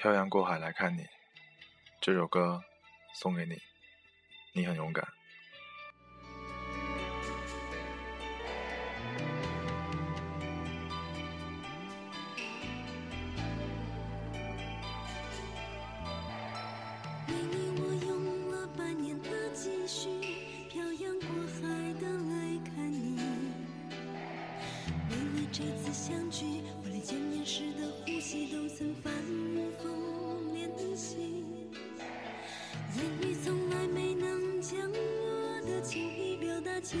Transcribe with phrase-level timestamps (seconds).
[0.00, 1.04] 漂洋过海来看你，
[2.00, 2.62] 这首歌
[3.14, 3.60] 送给你，
[4.52, 5.17] 你很勇敢。
[25.58, 29.12] 这次相聚我连见面时的呼吸都曾反
[29.82, 31.44] 复练习
[32.94, 37.00] 言语从来没能将我的情意表达千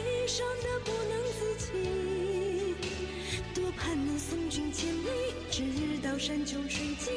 [6.21, 7.11] 山穷水尽，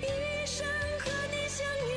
[0.00, 0.66] 一生
[0.98, 1.90] 和你相依。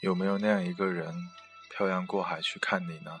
[0.00, 1.14] 有没有那样一个人，
[1.76, 3.20] 漂洋过海去看你呢？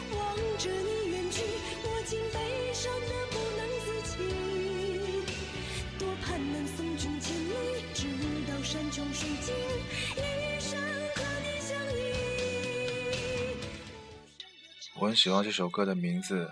[15.01, 16.45] 我很喜欢这首歌的名字，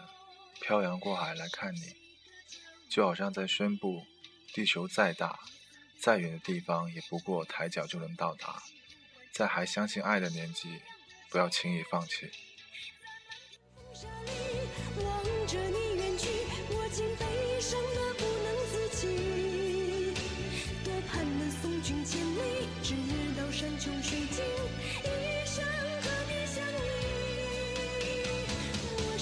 [0.60, 1.80] 《漂洋过海来看你》，
[2.90, 4.08] 就好像在宣布，
[4.52, 5.40] 地球再大。
[6.00, 8.64] 再远的地方，也不过抬脚就能到达。
[9.32, 10.82] 在还相信爱的年纪，
[11.30, 12.32] 不要轻易放弃。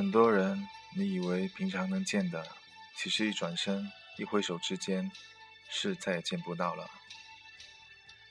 [0.00, 0.66] 很多人，
[0.96, 2.56] 你以为平常能见的，
[2.96, 5.12] 其实一转身、一挥手之间，
[5.68, 6.90] 是再也见不到了。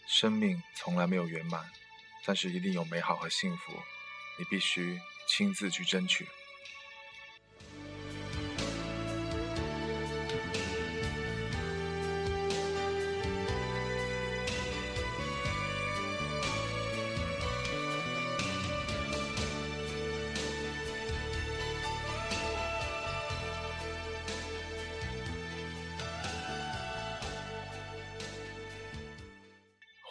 [0.08, 1.70] 生命从来没有圆满，
[2.26, 3.72] 但是一定有美好和幸福，
[4.40, 6.28] 你必须亲自去争取。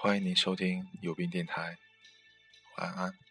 [0.00, 1.77] 欢迎您收听有病电台，
[2.77, 3.28] 晚安。